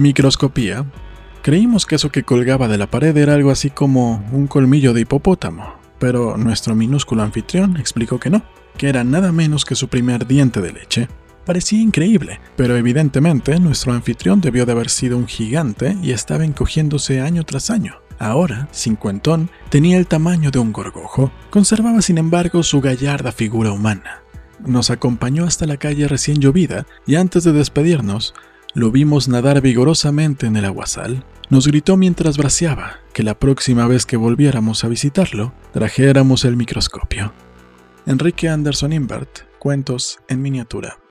[0.00, 0.86] Microscopía.
[1.42, 5.02] Creímos que eso que colgaba de la pared era algo así como un colmillo de
[5.02, 8.42] hipopótamo, pero nuestro minúsculo anfitrión explicó que no,
[8.78, 11.08] que era nada menos que su primer diente de leche.
[11.44, 17.20] Parecía increíble, pero evidentemente nuestro anfitrión debió de haber sido un gigante y estaba encogiéndose
[17.20, 17.96] año tras año.
[18.18, 24.22] Ahora, cincuentón, tenía el tamaño de un gorgojo, conservaba sin embargo su gallarda figura humana.
[24.64, 28.34] Nos acompañó hasta la calle recién llovida y antes de despedirnos,
[28.74, 31.24] lo vimos nadar vigorosamente en el aguasal.
[31.48, 37.32] Nos gritó mientras braceaba que la próxima vez que volviéramos a visitarlo, trajéramos el microscopio.
[38.06, 40.98] Enrique Anderson Invert, Cuentos en miniatura.